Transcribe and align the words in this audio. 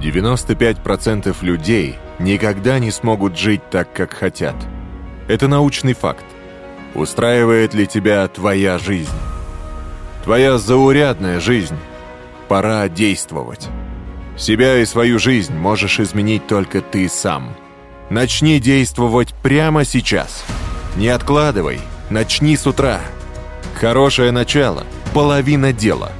95% 0.00 1.36
людей 1.42 1.96
никогда 2.18 2.78
не 2.78 2.90
смогут 2.90 3.36
жить 3.36 3.62
так, 3.70 3.92
как 3.92 4.12
хотят. 4.12 4.54
Это 5.26 5.48
научный 5.48 5.92
факт. 5.92 6.24
Устраивает 6.94 7.74
ли 7.74 7.86
тебя 7.86 8.26
твоя 8.28 8.78
жизнь? 8.78 9.10
Твоя 10.24 10.58
заурядная 10.58 11.40
жизнь. 11.40 11.76
Пора 12.48 12.88
действовать. 12.88 13.68
Себя 14.36 14.78
и 14.78 14.84
свою 14.84 15.18
жизнь 15.18 15.54
можешь 15.54 16.00
изменить 16.00 16.46
только 16.46 16.80
ты 16.80 17.08
сам. 17.08 17.54
Начни 18.08 18.60
действовать 18.60 19.34
прямо 19.42 19.84
сейчас. 19.84 20.44
Не 20.96 21.08
откладывай, 21.08 21.80
начни 22.08 22.56
с 22.56 22.66
утра. 22.66 23.00
Хорошее 23.74 24.32
начало– 24.32 24.84
половина 25.14 25.72
дела. 25.72 26.12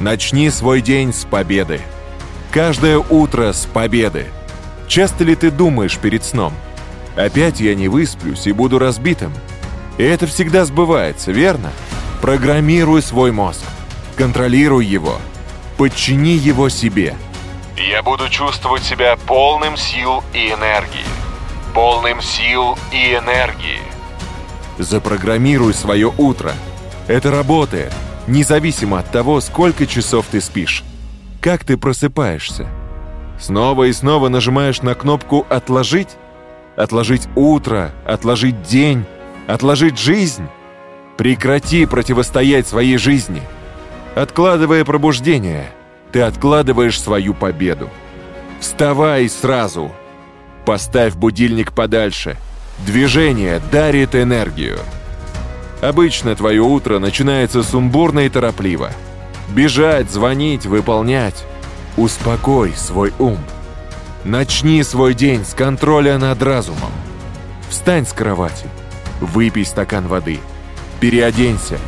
Начни 0.00 0.50
свой 0.50 0.80
день 0.80 1.12
с 1.12 1.24
победы. 1.24 1.80
Каждое 2.52 2.98
утро 2.98 3.54
с 3.54 3.64
победы. 3.64 4.26
Часто 4.86 5.24
ли 5.24 5.34
ты 5.34 5.50
думаешь 5.50 5.96
перед 5.96 6.22
сном? 6.22 6.52
Опять 7.16 7.60
я 7.60 7.74
не 7.74 7.88
высплюсь 7.88 8.46
и 8.46 8.52
буду 8.52 8.78
разбитым. 8.78 9.32
И 9.96 10.02
это 10.02 10.26
всегда 10.26 10.66
сбывается, 10.66 11.32
верно? 11.32 11.70
Программируй 12.20 13.00
свой 13.00 13.32
мозг. 13.32 13.62
Контролируй 14.16 14.84
его. 14.84 15.16
Подчини 15.78 16.34
его 16.36 16.68
себе. 16.68 17.16
Я 17.78 18.02
буду 18.02 18.28
чувствовать 18.28 18.82
себя 18.82 19.16
полным 19.26 19.78
сил 19.78 20.22
и 20.34 20.50
энергии. 20.50 21.06
Полным 21.72 22.20
сил 22.20 22.76
и 22.92 23.14
энергии. 23.14 23.80
Запрограммируй 24.76 25.72
свое 25.72 26.12
утро. 26.18 26.52
Это 27.08 27.30
работает, 27.30 27.94
независимо 28.26 28.98
от 28.98 29.10
того, 29.10 29.40
сколько 29.40 29.86
часов 29.86 30.26
ты 30.30 30.42
спишь. 30.42 30.84
Как 31.42 31.64
ты 31.64 31.76
просыпаешься? 31.76 32.68
Снова 33.40 33.84
и 33.84 33.92
снова 33.92 34.28
нажимаешь 34.28 34.80
на 34.82 34.94
кнопку 34.94 35.44
«Отложить»? 35.50 36.10
Отложить 36.76 37.28
утро, 37.34 37.90
отложить 38.06 38.62
день, 38.62 39.04
отложить 39.48 39.98
жизнь? 39.98 40.46
Прекрати 41.18 41.84
противостоять 41.84 42.68
своей 42.68 42.96
жизни. 42.96 43.42
Откладывая 44.14 44.84
пробуждение, 44.84 45.66
ты 46.12 46.20
откладываешь 46.22 47.00
свою 47.00 47.34
победу. 47.34 47.90
Вставай 48.60 49.28
сразу. 49.28 49.90
Поставь 50.64 51.16
будильник 51.16 51.72
подальше. 51.72 52.36
Движение 52.86 53.60
дарит 53.72 54.14
энергию. 54.14 54.78
Обычно 55.80 56.36
твое 56.36 56.62
утро 56.62 57.00
начинается 57.00 57.64
сумбурно 57.64 58.20
и 58.20 58.28
торопливо. 58.28 58.92
Бежать, 59.54 60.10
звонить, 60.10 60.64
выполнять. 60.64 61.44
Успокой 61.98 62.72
свой 62.74 63.12
ум. 63.18 63.38
Начни 64.24 64.82
свой 64.82 65.12
день 65.12 65.44
с 65.44 65.52
контроля 65.52 66.16
над 66.16 66.42
разумом. 66.42 66.90
Встань 67.68 68.06
с 68.06 68.14
кровати. 68.14 68.66
Выпей 69.20 69.66
стакан 69.66 70.08
воды. 70.08 70.40
Переоденься. 71.00 71.78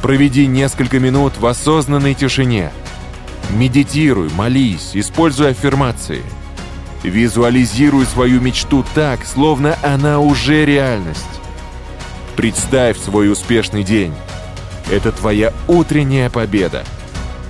Проведи 0.00 0.46
несколько 0.46 0.98
минут 0.98 1.34
в 1.38 1.44
осознанной 1.44 2.14
тишине. 2.14 2.72
Медитируй, 3.50 4.30
молись, 4.30 4.92
используй 4.94 5.50
аффирмации. 5.50 6.22
Визуализируй 7.02 8.06
свою 8.06 8.40
мечту 8.40 8.82
так, 8.94 9.26
словно 9.26 9.76
она 9.82 10.20
уже 10.20 10.64
реальность. 10.64 11.24
Представь 12.34 12.96
свой 12.98 13.30
успешный 13.30 13.82
день. 13.82 14.14
Это 14.90 15.12
твоя 15.12 15.52
утренняя 15.66 16.30
победа. 16.30 16.84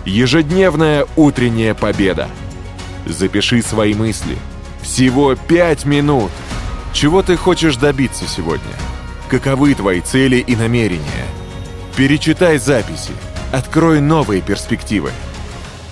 Ежедневная 0.05 1.07
утренняя 1.17 1.75
победа. 1.75 2.29
Запиши 3.07 3.63
свои 3.63 3.95
мысли. 3.95 4.37
Всего 4.83 5.35
пять 5.35 5.85
минут. 5.85 6.31
Чего 6.93 7.23
ты 7.23 7.37
хочешь 7.37 7.77
добиться 7.77 8.27
сегодня? 8.27 8.73
Каковы 9.29 9.75
твои 9.75 10.01
цели 10.01 10.37
и 10.37 10.55
намерения? 10.55 11.27
Перечитай 11.97 12.59
записи. 12.59 13.13
Открой 13.53 14.01
новые 14.01 14.43
перспективы. 14.43 15.11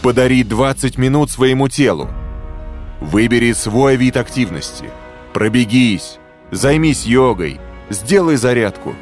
Подари 0.03 0.45
20 0.45 0.99
минут 0.99 1.31
своему 1.31 1.69
телу. 1.69 2.09
Выбери 3.01 3.53
свой 3.53 3.97
вид 3.97 4.17
активности. 4.17 4.85
Пробегись. 5.33 6.19
Займись 6.51 7.07
йогой. 7.07 7.61
Сделай 7.89 8.37
зарядку. 8.37 8.95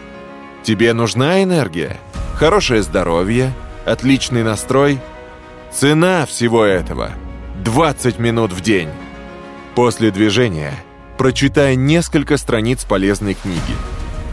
Тебе 0.62 0.92
нужна 0.92 1.42
энергия? 1.42 1.96
Хорошее 2.40 2.82
здоровье? 2.82 3.52
Отличный 3.84 4.42
настрой? 4.42 4.98
Цена 5.70 6.24
всего 6.24 6.64
этого– 6.64 7.10
20 7.64 8.18
минут 8.18 8.50
в 8.54 8.62
день. 8.62 8.88
После 9.74 10.10
движения 10.10 10.72
прочитай 11.18 11.76
несколько 11.76 12.38
страниц 12.38 12.86
полезной 12.86 13.34
книги. 13.34 13.76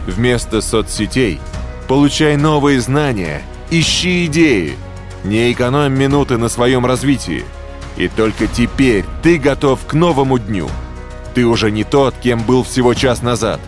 Вместо 0.06 0.62
соцсетей 0.62 1.38
получай 1.86 2.38
новые 2.38 2.80
знания, 2.80 3.42
ищи 3.70 4.24
идеи. 4.24 4.76
Не 5.22 5.52
экономь 5.52 5.92
минуты 5.92 6.38
на 6.38 6.48
своем 6.48 6.86
развитии. 6.86 7.44
И 7.98 8.08
только 8.08 8.46
теперь 8.46 9.04
ты 9.22 9.36
готов 9.36 9.84
к 9.84 9.92
новому 9.92 10.38
дню. 10.38 10.66
Ты 11.34 11.44
уже 11.44 11.70
не 11.70 11.84
тот, 11.84 12.14
кем 12.22 12.42
был 12.42 12.62
всего 12.62 12.94
час 12.94 13.20
назад. 13.20 13.60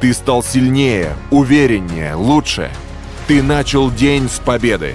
Ты 0.00 0.12
стал 0.12 0.42
сильнее, 0.42 1.14
увереннее, 1.30 2.16
лучше. 2.16 2.72
Ты 3.26 3.42
начал 3.42 3.90
день 3.90 4.28
с 4.28 4.38
победы. 4.38 4.94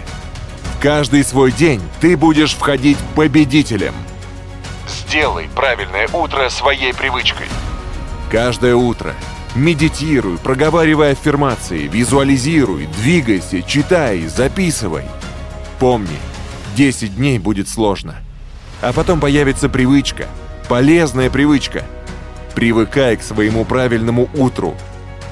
В 0.64 0.81
каждый 0.81 1.24
свой 1.25 1.52
день 1.52 1.81
ты 2.00 2.16
будешь 2.16 2.53
входить 2.53 2.97
победителем. 3.14 3.94
Сделай 4.88 5.50
правильное 5.53 6.08
утро 6.14 6.47
своей 6.47 6.94
привычкой. 6.94 7.47
Каждое 8.31 8.75
утро 8.75 9.14
медитируй, 9.53 10.38
проговаривай 10.38 11.12
аффирмации, 11.12 11.88
визуализируй, 11.88 12.88
двигайся, 13.02 13.62
читай, 13.62 14.25
записывай. 14.28 15.03
Помни, 15.78 16.18
10 16.78 17.18
дней 17.18 17.38
будет 17.38 17.68
сложно. 17.68 18.16
А 18.81 18.94
потом 18.94 19.19
появится 19.19 19.68
привычка, 19.68 20.28
полезная 20.69 21.30
привычка. 21.30 21.84
Привыкай 22.56 23.18
к 23.18 23.24
своему 23.24 23.66
правильному 23.66 24.30
утру. 24.34 24.75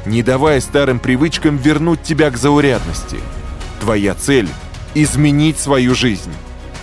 Не 0.05 0.23
давай 0.23 0.61
старым 0.61 0.99
привычкам 0.99 1.57
вернуть 1.57 2.03
тебя 2.03 2.31
к 2.31 2.37
заурядности. 2.37 3.17
Твоя 3.79 4.15
цель– 4.15 4.47
изменить 4.95 5.59
свою 5.59 5.93
жизнь. 5.93 6.33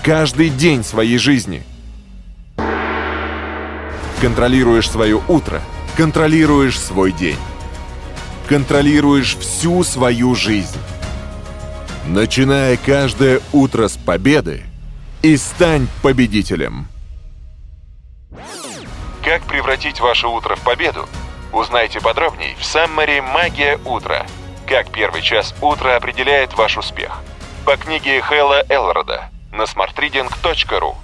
Каждый 0.03 0.51
день 0.51 0.85
своей 0.85 1.19
жизни. 1.19 1.63
Контролируешь 4.21 4.89
свое 4.89 5.21
утро, 5.29 5.61
контролируешь 5.97 6.79
свой 6.79 7.13
день. 7.13 7.39
Контролируешь 8.49 9.37
всю 9.37 9.83
свою 9.83 10.35
жизнь. 10.35 10.79
Начиная 12.07 12.77
каждое 12.77 13.41
утро 13.53 13.89
с 13.89 13.97
победы 13.97 14.63
и 15.23 15.37
стань 15.37 15.89
победителем. 16.03 16.87
Как 19.25 19.43
превратить 19.43 19.99
ваше 19.99 20.29
утро 20.29 20.55
в 20.55 20.61
победу? 20.61 21.09
Узнайте 21.53 22.01
подробнее 22.01 22.57
в 22.57 22.65
Саммари 22.65 23.21
«Магия 23.21 23.79
утра». 23.85 24.27
Как 24.67 24.91
первый 24.91 25.23
час 25.23 25.55
утра 25.61 25.97
определяет 25.97 26.55
ваш 26.55 26.77
успех. 26.77 27.23
По 27.65 27.77
книге 27.77 28.21
Хэлла 28.21 28.65
Элрода 28.69 29.31
на 29.53 29.63
smartreading.ru 29.63 30.97